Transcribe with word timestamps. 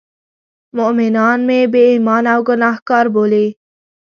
مومنان 0.77 1.39
مې 1.47 1.59
بې 1.71 1.83
ایمانه 1.91 2.29
او 2.35 2.41
ګناه 2.47 2.77
کار 2.89 3.05
بولي. 3.13 3.47